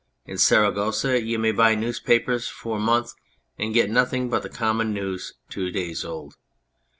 [0.25, 3.13] In Saragossa you may buy newspapers for a month
[3.59, 6.37] and get nothing but the common news., two days old.